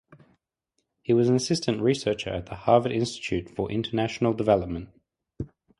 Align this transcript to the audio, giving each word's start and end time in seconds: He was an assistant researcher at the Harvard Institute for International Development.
He 1.03 1.13
was 1.13 1.29
an 1.29 1.35
assistant 1.35 1.79
researcher 1.79 2.31
at 2.31 2.47
the 2.47 2.55
Harvard 2.55 2.91
Institute 2.91 3.47
for 3.55 3.71
International 3.71 4.33
Development. 4.33 4.89